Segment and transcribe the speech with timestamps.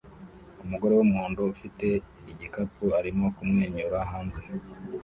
[0.63, 1.87] Umugore wumuhondo ufite
[2.31, 4.41] igikapu arimo kumwenyura hanze